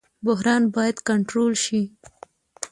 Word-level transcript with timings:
بحران 0.25 0.63
باید 0.75 0.97
کنټرول 1.09 1.51
شي 1.63 1.81